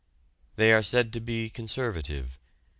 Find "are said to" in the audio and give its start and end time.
0.73-1.19